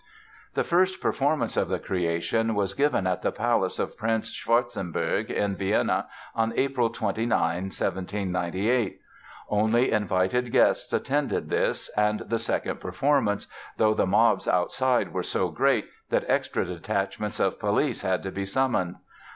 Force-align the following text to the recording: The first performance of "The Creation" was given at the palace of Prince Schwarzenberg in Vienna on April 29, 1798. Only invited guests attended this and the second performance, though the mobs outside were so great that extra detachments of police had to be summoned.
The 0.55 0.63
first 0.63 0.99
performance 0.99 1.55
of 1.55 1.69
"The 1.69 1.77
Creation" 1.77 2.55
was 2.55 2.73
given 2.73 3.05
at 3.05 3.21
the 3.21 3.31
palace 3.31 3.77
of 3.77 3.95
Prince 3.99 4.31
Schwarzenberg 4.31 5.29
in 5.29 5.55
Vienna 5.55 6.07
on 6.33 6.53
April 6.55 6.89
29, 6.89 7.29
1798. 7.37 8.99
Only 9.47 9.91
invited 9.91 10.51
guests 10.51 10.91
attended 10.91 11.51
this 11.51 11.87
and 11.95 12.21
the 12.21 12.39
second 12.39 12.79
performance, 12.79 13.45
though 13.77 13.93
the 13.93 14.07
mobs 14.07 14.47
outside 14.47 15.13
were 15.13 15.21
so 15.21 15.49
great 15.49 15.85
that 16.09 16.25
extra 16.27 16.65
detachments 16.65 17.39
of 17.39 17.59
police 17.59 18.01
had 18.01 18.23
to 18.23 18.31
be 18.31 18.43
summoned. 18.43 18.95